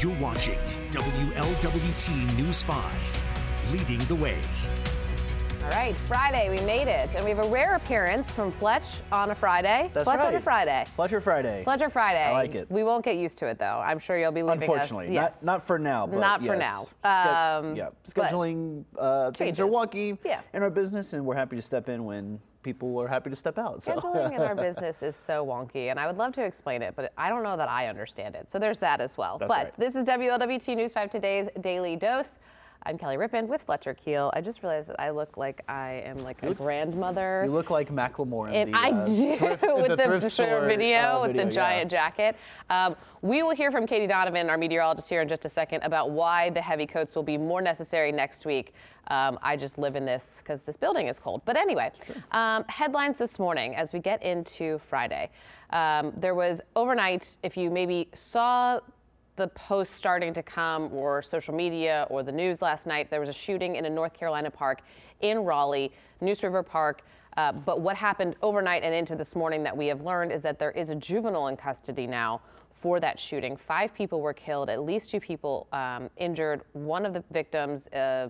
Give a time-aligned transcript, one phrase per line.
[0.00, 0.56] You're watching
[0.92, 4.38] WLWT News 5, leading the way.
[5.62, 7.14] All right, Friday, we made it.
[7.14, 9.90] And we have a rare appearance from Fletch on a Friday.
[9.92, 10.40] That's Fletch on a.
[10.40, 10.86] Friday.
[10.96, 11.62] Fletcher Friday.
[11.64, 12.24] Fletcher Friday.
[12.24, 12.70] I like it.
[12.70, 13.66] We won't get used to it, though.
[13.84, 15.12] I'm sure you'll be leaving Unfortunately, us.
[15.12, 15.42] Yes.
[15.42, 16.06] not not for now.
[16.06, 16.86] But Not for yes.
[17.04, 17.58] now.
[17.58, 20.40] Um, yeah, scheduling uh, things are wonky Yeah.
[20.54, 23.58] in our business, and we're happy to step in when people are happy to step
[23.58, 23.82] out.
[23.82, 23.92] So.
[23.92, 27.12] Scheduling in our business is so wonky, and I would love to explain it, but
[27.18, 28.50] I don't know that I understand it.
[28.50, 29.36] So there's that as well.
[29.36, 29.76] That's but right.
[29.78, 32.38] this is WLWT News 5 Today's Daily Dose.
[32.84, 34.30] I'm Kelly Rippin with Fletcher Keel.
[34.34, 37.42] I just realized that I look like I am like a grandmother.
[37.44, 40.66] You look like Macklemore in the, I uh, do thrift, with the, thrift the store,
[40.66, 41.50] video uh, with the yeah.
[41.50, 42.36] giant jacket.
[42.70, 46.12] Um, we will hear from Katie Donovan, our meteorologist, here in just a second about
[46.12, 48.72] why the heavy coats will be more necessary next week.
[49.08, 51.42] Um, I just live in this because this building is cold.
[51.44, 51.92] But anyway,
[52.32, 55.28] um, headlines this morning as we get into Friday.
[55.68, 58.80] Um, there was overnight, if you maybe saw
[59.40, 63.08] the posts starting to come or social media or the news last night.
[63.08, 64.82] There was a shooting in a North Carolina park
[65.22, 67.00] in Raleigh, Neuse River Park.
[67.38, 70.58] Uh, but what happened overnight and into this morning that we have learned is that
[70.58, 73.56] there is a juvenile in custody now for that shooting.
[73.56, 76.60] Five people were killed, at least two people um, injured.
[76.74, 78.28] One of the victims, uh,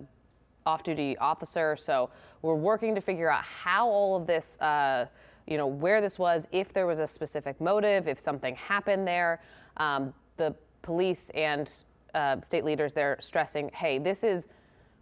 [0.65, 1.75] off-duty officer.
[1.75, 2.09] So
[2.41, 5.07] we're working to figure out how all of this, uh,
[5.45, 9.41] you know, where this was, if there was a specific motive, if something happened there.
[9.75, 11.69] Um, the police and
[12.13, 14.47] uh, state leaders they're stressing, hey, this is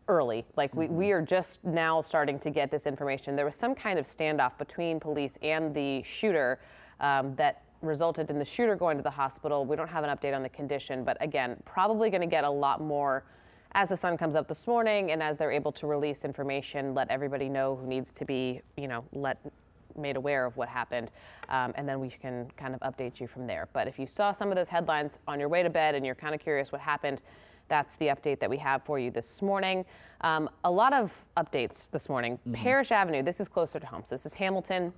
[0.08, 0.45] early.
[0.58, 3.36] Like we, we are just now starting to get this information.
[3.36, 6.59] There was some kind of standoff between police and the shooter
[6.99, 9.66] um, that resulted in the shooter going to the hospital.
[9.66, 12.49] We don't have an update on the condition, but again, probably going to get a
[12.49, 13.23] lot more
[13.73, 17.09] as the sun comes up this morning and as they're able to release information, let
[17.09, 19.38] everybody know who needs to be, you know, let
[20.00, 21.11] made aware of what happened,
[21.50, 23.67] um, and then we can kind of update you from there.
[23.73, 26.16] But if you saw some of those headlines on your way to bed and you're
[26.16, 27.22] kind of curious what happened,
[27.67, 29.86] that's the update that we have for you this morning.
[30.22, 32.39] Um, a lot of updates this morning.
[32.52, 34.02] Parish Avenue, this is closer to home.
[34.05, 34.92] So this is Hamilton.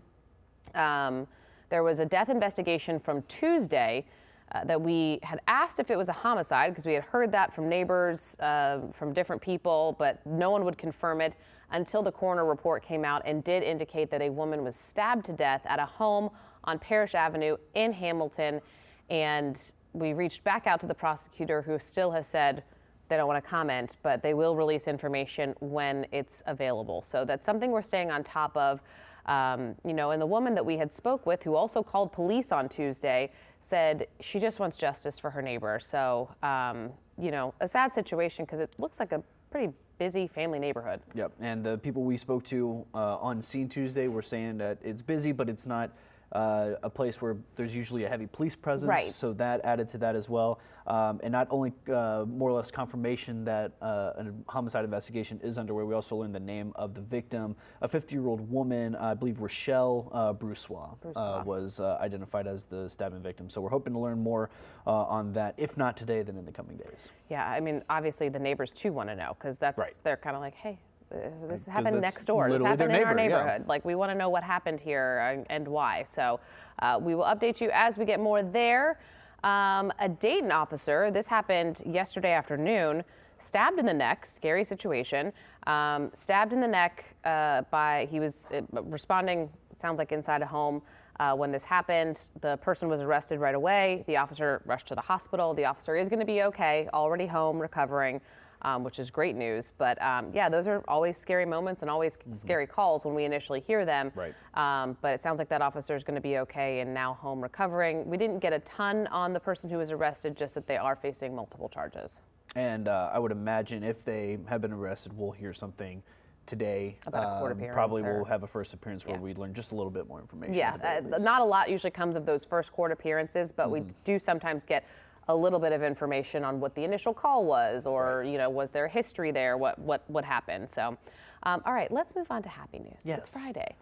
[0.73, 1.28] Um,
[1.69, 4.06] there was a death investigation from Tuesday
[4.53, 7.53] uh, that we had asked if it was a homicide because we had heard that
[7.53, 11.35] from neighbors, uh, from different people, but no one would confirm it
[11.72, 15.34] until the coroner report came out and did indicate that a woman was stabbed to
[15.34, 16.29] death at a home
[16.66, 18.61] on Parish Avenue in Hamilton.
[19.09, 19.61] And
[19.94, 22.63] we reached back out to the prosecutor who still has said
[23.07, 27.01] they don't want to comment, but they will release information when it's available.
[27.01, 28.81] So that's something we're staying on top of.
[29.25, 32.51] Um, you know, and the woman that we had spoke with, who also called police
[32.51, 35.79] on Tuesday, said she just wants justice for her neighbor.
[35.79, 39.21] So, um, you know, a sad situation because it looks like a
[39.51, 40.99] pretty busy family neighborhood.
[41.13, 45.03] Yep, and the people we spoke to uh, on scene Tuesday were saying that it's
[45.03, 45.91] busy, but it's not
[46.31, 48.89] uh, a place where there's usually a heavy police presence.
[48.89, 49.13] Right.
[49.13, 52.71] So that added to that as well, um, and not only uh, more or less
[52.71, 55.83] confirmation that uh, a homicide investigation is underway.
[55.83, 60.33] We also learned the name of the victim, a 50-year-old woman, I believe Rochelle uh,
[60.33, 63.49] Broussois, uh, was uh, identified as the stabbing victim.
[63.49, 64.49] So we're hoping to learn more
[64.87, 67.09] uh, on that, if not today, then in the coming days.
[67.29, 69.93] Yeah, I mean, obviously the neighbors too want to know because that's Right.
[70.03, 72.49] they're kind of like, hey, uh, this 'cause happened next door.
[72.49, 73.44] This happened in our neighbor, yeah.
[73.44, 73.67] neighborhood.
[73.67, 76.03] Like we want to know what happened here and, and why.
[76.07, 76.39] So
[76.79, 78.99] uh, we will update you as we get more there.
[79.44, 81.11] Um, a Dayton officer.
[81.11, 83.03] This happened yesterday afternoon.
[83.39, 84.25] Stabbed in the neck.
[84.25, 85.33] Scary situation.
[85.66, 89.49] Um, stabbed in the neck uh, by he was uh, responding.
[89.78, 90.81] Sounds like inside a home.
[91.19, 94.03] Uh, when this happened, the person was arrested right away.
[94.07, 95.53] The officer rushed to the hospital.
[95.53, 98.22] The officer is going to be okay, already home, recovering,
[98.63, 99.73] um, which is great news.
[99.77, 103.59] But um, yeah, those are always scary moments and always scary calls when we initially
[103.61, 104.11] hear them.
[104.16, 104.33] Right.
[104.53, 107.41] Um, but it sounds like that officer is going to be okay and now home
[107.41, 108.07] recovering.
[108.09, 110.95] We didn't get a ton on the person who was arrested, just that they are
[110.95, 112.22] facing multiple charges.
[112.55, 116.03] And uh, I would imagine if they have been arrested, we'll hear something
[116.47, 116.97] today.
[117.05, 119.22] About a court Um, appearance Probably or- we'll have a first appearance where Yeah.
[119.22, 120.53] we learn just a little bit more information.
[120.55, 123.51] Yeah, at the very uh, not a lot usually comes of those first court appearances,
[123.51, 124.83] but we do sometimes get
[125.27, 128.69] a little bit of information on what the initial call was, or you know, was
[128.72, 129.57] there a history there?
[129.57, 130.69] What what what happened?
[130.69, 130.97] So,
[131.43, 132.93] um, all right, let's move on to happy news.
[132.97, 133.34] It's Yes.
[133.34, 133.75] Friday.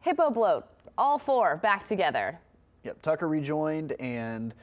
[0.00, 0.66] Hippo bloat,
[0.98, 2.38] all four back together.
[2.84, 4.54] Yep, Tucker rejoined, and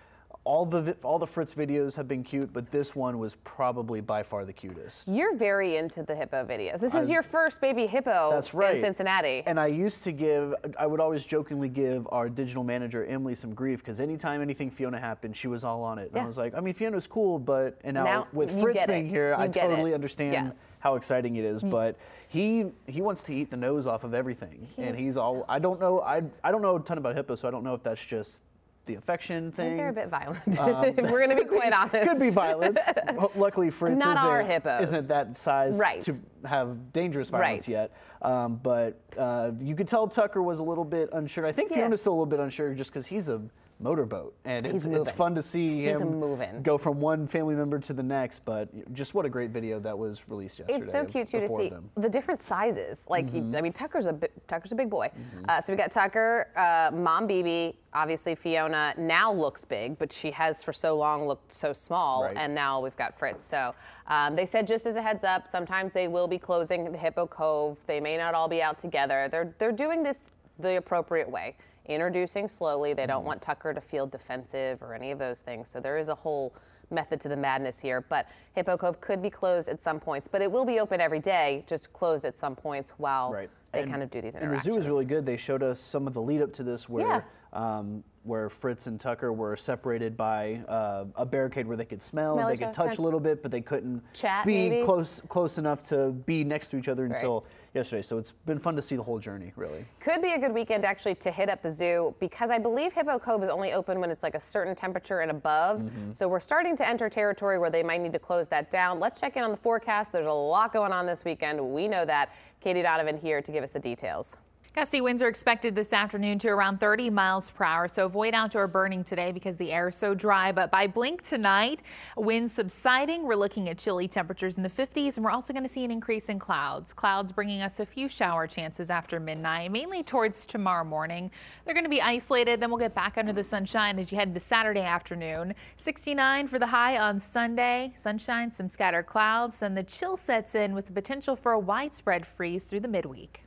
[0.43, 4.23] all the all the Fritz videos have been cute, but this one was probably by
[4.23, 5.07] far the cutest.
[5.07, 6.79] You're very into the hippo videos.
[6.79, 8.73] This is your first baby hippo That's right.
[8.75, 9.43] in Cincinnati.
[9.45, 13.53] And I used to give, I would always jokingly give our digital manager Emily some
[13.53, 16.07] grief because anytime anything Fiona happened, she was all on it.
[16.07, 16.23] And Yeah.
[16.23, 19.09] I was like, I mean, Fiona's cool, but and now, Now with Fritz being it.
[19.09, 19.69] here, You I get it.
[19.69, 20.51] totally understand Yeah.
[20.79, 21.61] how exciting it is.
[21.63, 21.69] Mm.
[21.69, 21.97] But
[22.29, 25.45] he he wants to eat the nose off of everything, and He's he's all.
[25.47, 26.01] I don't know.
[26.01, 28.41] I I don't know a ton about hippos, so I don't know if that's just
[28.85, 29.77] the affection thing.
[29.77, 30.39] they're a bit violent.
[30.47, 31.91] if we're going to be quite honest.
[32.01, 32.79] Um, Could be violence.
[33.17, 34.81] Ho- Luckily, Fritz Not isn't, our hippos.
[34.91, 36.01] isn't that size Right.
[36.03, 36.13] to
[36.45, 37.73] have dangerous violence Right.
[37.73, 37.91] yet.
[38.21, 41.45] Um, but uh, you could tell Tucker was a little bit unsure.
[41.45, 41.77] I think Yeah.
[41.77, 43.41] Fiona's still a little bit unsure just because he's a
[43.81, 46.61] motorboat, and it's, it's fun to see him moving.
[46.61, 48.45] go from one family member to the next.
[48.45, 50.79] But just what a great video that was released yesterday.
[50.81, 51.89] It's so cute too to see them.
[51.97, 53.05] the different sizes.
[53.09, 53.55] Like, Mm-hmm.
[53.55, 54.17] I mean, Tucker's a
[54.47, 55.09] Tucker's a big boy.
[55.47, 60.31] Uh, so we got Tucker, uh, Mom Bibi, obviously Fiona now looks big, but she
[60.31, 62.35] has for so long looked so small, Right.
[62.37, 63.43] and now we've got Fritz.
[63.43, 63.73] So
[64.07, 67.25] um, they said just as a heads up, sometimes they will be closing the Hippo
[67.27, 67.77] Cove.
[67.87, 69.27] They may not all be out together.
[69.31, 70.21] They're they're doing this
[70.59, 71.55] the appropriate way.
[71.85, 72.93] Introducing slowly.
[72.93, 73.09] They Mm-hmm.
[73.09, 75.69] don't want Tucker to feel defensive or any of those things.
[75.69, 76.53] So there is a whole
[76.91, 78.01] method to the madness here.
[78.01, 81.19] But Hippo Cove could be closed at some points, but it will be open every
[81.19, 83.49] day, just closed at some points while Right.
[83.71, 85.25] they And- kind of do these And the zoo is really good.
[85.25, 87.21] They showed us some of the lead up to this where Yeah.
[87.53, 92.35] Um, where Fritz and Tucker were separated by uh, a barricade where they could smell,
[92.35, 94.85] Smell they could touch a little bit, but they couldn't Chat, be maybe?
[94.85, 97.15] close close enough to be next to each other Right.
[97.15, 98.03] until yesterday.
[98.03, 99.85] So it's been fun to see the whole journey, really.
[99.99, 103.17] Could be a good weekend actually to hit up the zoo because I believe Hippo
[103.17, 105.79] Cove is only open when it's like a certain temperature and above.
[105.79, 106.11] Mm-hmm.
[106.11, 108.99] So we're starting to enter territory where they might need to close that down.
[108.99, 110.11] Let's check in on the forecast.
[110.11, 111.59] There's a lot going on this weekend.
[111.59, 112.33] We know that.
[112.59, 114.37] Katie Donovan here to give us the details.
[114.73, 118.67] Gusty winds are expected this afternoon to around 30 miles per hour, so avoid outdoor
[118.67, 120.53] burning today because the air is so dry.
[120.53, 121.81] But by blink tonight,
[122.15, 123.23] winds subsiding.
[123.23, 125.91] We're looking at chilly temperatures in the 50s, and we're also going to see an
[125.91, 126.93] increase in clouds.
[126.93, 131.29] Clouds bringing us a few shower chances after midnight, mainly towards tomorrow morning.
[131.65, 134.29] They're going to be isolated, then we'll get back under the sunshine as you head
[134.29, 135.53] into Saturday afternoon.
[135.75, 137.93] 69 for the high on Sunday.
[137.97, 142.25] Sunshine, some scattered clouds, then the chill sets in with the potential for a widespread
[142.25, 143.43] freeze through the midweek.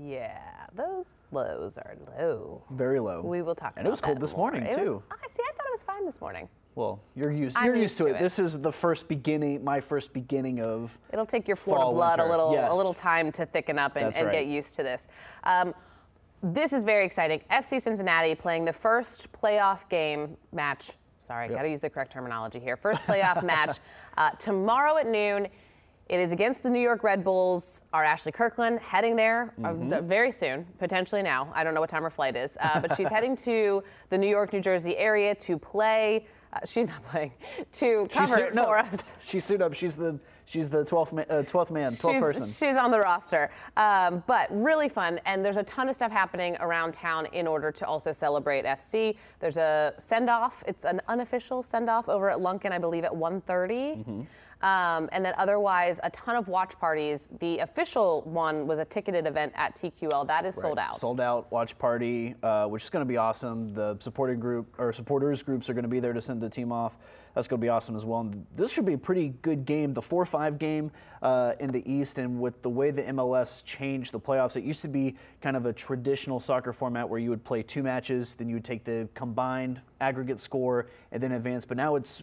[0.00, 0.38] Yeah,
[0.74, 2.62] those lows are low.
[2.70, 3.20] Very low.
[3.22, 3.80] We will talk about it.
[3.80, 4.50] And it was cold this more.
[4.50, 5.02] morning It was- too.
[5.10, 5.42] I see.
[5.42, 6.48] I thought it was fine this morning.
[6.74, 7.56] Well, you're used.
[7.56, 8.16] I'm You're used used to it.
[8.16, 8.18] it.
[8.20, 9.62] This is the first beginning.
[9.62, 10.96] My first beginning of.
[11.12, 12.72] It'll take your Florida blood a little Yes.
[12.72, 14.32] a little time to thicken up and, and right.
[14.32, 15.06] get used to this.
[15.44, 15.74] Um,
[16.42, 17.40] this is very exciting.
[17.50, 20.92] FC Cincinnati playing the first playoff game match.
[21.20, 22.76] Sorry, I got to use the correct terminology here.
[22.76, 23.78] First playoff match
[24.18, 25.46] uh, tomorrow at noon.
[26.08, 27.84] It is against the New York Red Bulls.
[27.94, 30.06] Our Ashley Kirkland heading there uh, Mm-hmm.
[30.06, 31.50] very soon, potentially now.
[31.54, 34.28] I don't know what time her flight is, uh, but she's heading to the New
[34.28, 36.26] York, New Jersey area to play.
[36.52, 37.32] Uh, she's not playing
[37.72, 39.14] to cover suit- it no, for us.
[39.24, 39.72] She suit up.
[39.72, 42.68] She's the she's the twelfth man, uh, 12th man, 12th she's, person.
[42.68, 43.50] she's on the roster.
[43.76, 47.70] Um, but really fun, and there's a ton of stuff happening around town in order
[47.72, 49.16] to also celebrate FC.
[49.40, 50.62] There's a send off.
[50.66, 53.44] It's an unofficial send off over at Lunken, I believe, at 1:30.
[53.44, 54.22] Mm-hmm.
[54.64, 57.28] Um, and then otherwise, a ton of watch parties.
[57.38, 60.26] The official one was a ticketed event at TQL.
[60.26, 60.98] That is sold out.
[60.98, 63.74] Sold out watch party, uh, which is going to be awesome.
[63.74, 66.72] The supporting group or supporters groups are going to be there to send the team
[66.72, 66.96] off.
[67.34, 68.20] That's going to be awesome as well.
[68.20, 69.92] And this should be a pretty good game.
[69.92, 70.90] The four-five game
[71.20, 74.82] uh, in the East, and with the way the MLS changed the playoffs, it used
[74.82, 78.48] to be kind of a traditional soccer format where you would play two matches, then
[78.48, 81.64] you would take the combined aggregate score and then advance.
[81.64, 82.22] But now it's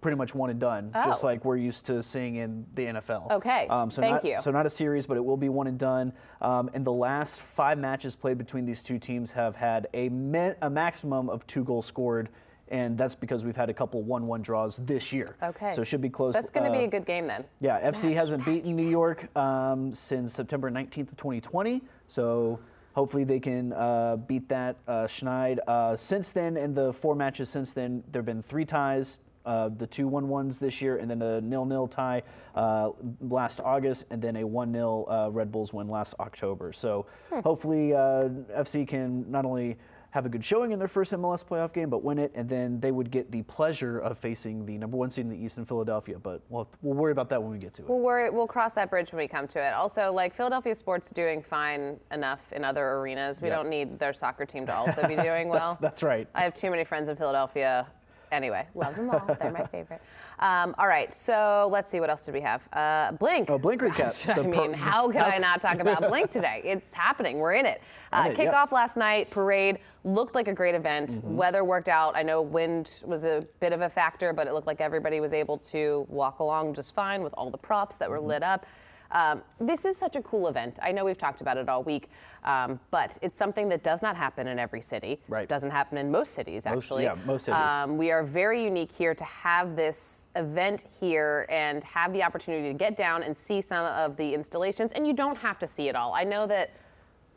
[0.00, 1.26] pretty much one and done, just Oh.
[1.28, 3.30] like we're used to seeing in the NFL.
[3.30, 4.40] Okay, Um, so thank not, you.
[4.40, 6.12] So not a series, but it will be one and done.
[6.40, 10.54] Um, and the last five matches played between these two teams have had a, me-
[10.60, 12.30] a maximum of two goals scored,
[12.72, 15.36] and that's because we've had a couple one-one draws this year.
[15.42, 15.72] Okay.
[15.74, 16.32] So it should be close.
[16.32, 17.44] That's going to uh, be a good game then.
[17.60, 21.82] Yeah, FC hasn't beaten New York um, since September 19th of 2020.
[22.08, 22.58] So
[22.94, 24.76] hopefully they can uh, beat that.
[24.88, 25.58] Uh, Schneid.
[25.68, 29.20] Uh, since then, in the four matches since then, there have been three ties.
[29.44, 32.22] Uh, the two 1 1s this year, and then a nil nil tie
[32.54, 36.72] uh, last August, and then a 1 0 uh, Red Bulls win last October.
[36.72, 37.06] So
[37.42, 39.78] hopefully uh, FC can not only
[40.12, 42.78] have a good showing in their first MLS playoff game, but win it, and then
[42.80, 45.64] they would get the pleasure of facing the number one seed in the East in
[45.64, 46.18] Philadelphia.
[46.18, 47.88] But we'll, we'll worry about that when we get to it.
[47.88, 49.72] We'll worry, we'll cross that bridge when we come to it.
[49.72, 53.40] Also, like Philadelphia sports doing fine enough in other arenas.
[53.40, 53.56] We Yeah.
[53.56, 55.78] don't need their soccer team to also be doing well.
[55.80, 56.28] That's right.
[56.34, 57.86] I have too many friends in Philadelphia.
[58.32, 59.36] Anyway, love them all.
[59.38, 60.00] They're my favorite.
[60.38, 62.66] Um, all right, so let's see what else did we have.
[62.72, 63.50] Uh, Blink.
[63.50, 64.36] Oh, Blink recap.
[64.38, 66.62] I mean, how can I not talk about Blink today?
[66.64, 67.38] It's happening.
[67.38, 67.82] We're in it.
[68.10, 68.50] Uh, In it, yeah.
[68.50, 71.10] kickoff last night, parade looked like a great event.
[71.10, 71.36] Mm-hmm.
[71.36, 72.16] Weather worked out.
[72.16, 75.34] I know wind was a bit of a factor, but it looked like everybody was
[75.34, 78.26] able to walk along just fine with all the props that were Mm-hmm.
[78.28, 78.64] lit up.
[79.12, 80.78] Um, this is such a cool event.
[80.82, 82.08] I know we've talked about it all week,
[82.44, 85.20] um, but it's something that does not happen in every city.
[85.28, 85.48] Right.
[85.48, 87.06] Doesn't happen in most cities, actually.
[87.06, 87.60] Most- yeah, most cities.
[87.60, 92.68] Um, we are very unique here to have this event here and have the opportunity
[92.68, 94.92] to get down and see some of the installations.
[94.92, 96.14] And you don't have to see it all.
[96.14, 96.70] I know that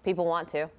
[0.05, 0.70] People want to,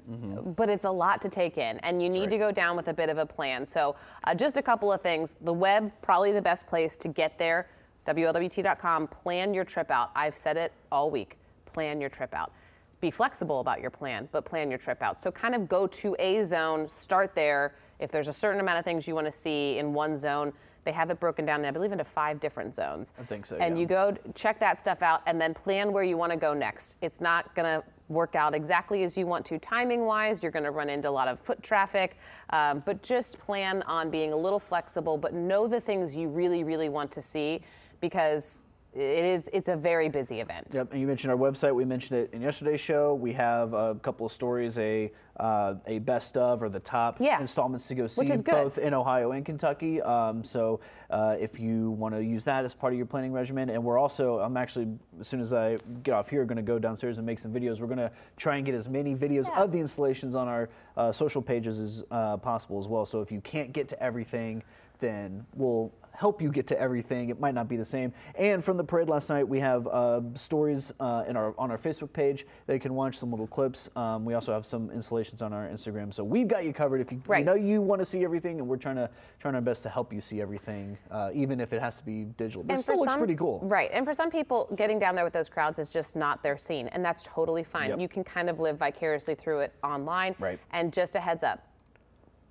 [0.56, 2.30] but it's a lot to take in, and you need right.
[2.30, 3.66] to go down with a bit of a plan.
[3.66, 5.34] So, uh, just a couple of things.
[5.40, 7.68] The web, probably the best place to get there.
[8.06, 9.08] WLWT.com.
[9.08, 10.10] Plan your trip out.
[10.14, 11.36] I've said it all week.
[11.64, 12.52] Plan your trip out.
[13.00, 15.20] Be flexible about your plan, but plan your trip out.
[15.20, 17.74] So, kind of go to a zone, start there.
[17.98, 20.52] If there's a certain amount of things you want to see in one zone,
[20.86, 23.12] they have it broken down, I believe, into five different zones.
[23.18, 23.80] I think so, And yeah.
[23.82, 26.96] you go check that stuff out and then plan where you want to go next.
[27.02, 30.42] It's not going to work out exactly as you want to timing wise.
[30.42, 32.16] You're going to run into a lot of foot traffic,
[32.50, 36.62] um, but just plan on being a little flexible, but know the things you really,
[36.62, 37.62] really want to see
[38.00, 38.62] because
[38.94, 40.68] it is it's a very busy event.
[40.72, 41.74] Yep, and you mentioned our website.
[41.74, 43.12] We mentioned it in yesterday's show.
[43.14, 47.38] We have a couple of stories, a uh, a best of or the top Yeah.
[47.38, 48.52] installments to go see Which is good.
[48.52, 50.00] both in Ohio and Kentucky.
[50.00, 53.68] Um, so uh, if you want to use that as part of your planning regimen,
[53.68, 54.88] and we're also, I'm actually
[55.20, 57.82] as soon as I get off here, going to go downstairs and make some videos.
[57.82, 59.62] We're going to try and get as many videos Yeah.
[59.62, 63.04] of the installations on our uh, social pages as uh, possible as well.
[63.04, 64.62] So if you can't get to everything,
[65.00, 67.28] then we'll help you get to everything.
[67.28, 68.12] It might not be the same.
[68.36, 71.78] And from the parade last night, we have uh, stories uh, in our on our
[71.78, 72.46] Facebook page.
[72.66, 73.90] They can watch some little clips.
[73.96, 76.12] Um, we also have some installations on our Instagram.
[76.12, 77.00] So we've got you covered.
[77.00, 77.44] If you, we Right.
[77.44, 80.12] know you want to see everything, and we're trying to trying our best to help
[80.12, 82.62] you see everything, uh, even if it has to be digital.
[82.62, 83.60] But it And still for looks some- pretty cool.
[83.62, 83.90] Right.
[83.92, 86.88] And for some people, getting down there with those crowds is just not their scene.
[86.88, 87.90] And that's totally fine.
[87.90, 88.00] Yep.
[88.00, 90.34] You can kind of live vicariously through it online.
[90.38, 90.58] Right.
[90.72, 91.62] And just a heads up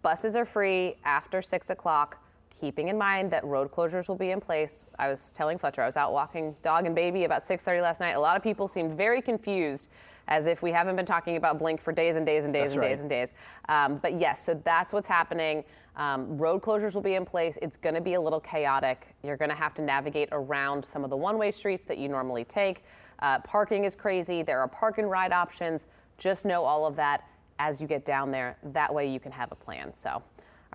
[0.01, 2.19] buses are free after six o'clock.
[2.59, 4.85] Keeping in mind that road closures will be in place.
[4.97, 8.11] I was telling Fletcher I was out walking dog and baby about 6:30 last night.
[8.11, 9.89] A lot of people seemed very confused,
[10.29, 12.73] as if we haven't been talking about Blink for days and days and days That's
[12.73, 12.89] and right.
[12.89, 13.33] days and days.
[13.67, 15.65] Um, but yes, so that's what's happening.
[15.97, 17.57] Um, road closures will be in place.
[17.61, 19.07] It's going to be a little chaotic.
[19.21, 22.07] You're going to have to navigate around some of the one way streets that you
[22.07, 22.85] normally take.
[23.19, 24.43] Uh, parking is crazy.
[24.43, 25.87] There are park and ride options.
[26.17, 27.27] Just know all of that
[27.59, 28.57] as you get down there.
[28.63, 29.93] That way you can have a plan.
[29.93, 30.21] So,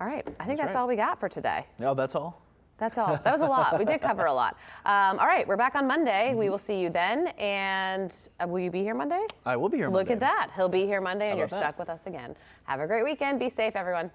[0.01, 0.27] all right.
[0.39, 0.81] I think that's, right.
[0.81, 1.67] all we got for today.
[1.77, 2.41] No, that's all.
[2.79, 3.19] That's all.
[3.23, 3.77] That was a lot.
[3.77, 4.57] We did cover a lot.
[4.83, 5.47] Um, all right.
[5.47, 6.33] We're back on Monday.
[6.33, 7.27] We will see you then.
[7.37, 9.23] And uh, will you be here Monday?
[9.45, 9.91] I will be here.
[9.91, 9.99] Monday.
[9.99, 10.25] Look Monday.
[10.25, 10.51] at that.
[10.55, 11.59] He'll be here Monday and you're that?
[11.59, 12.35] stuck with us again.
[12.63, 13.39] Have a great weekend.
[13.39, 14.09] Be safe, everyone.